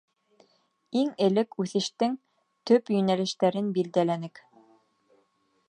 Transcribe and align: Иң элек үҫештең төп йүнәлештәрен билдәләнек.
Иң 1.01 1.11
элек 1.25 1.57
үҫештең 1.63 2.15
төп 2.71 2.89
йүнәлештәрен 2.95 3.69
билдәләнек. 3.77 4.43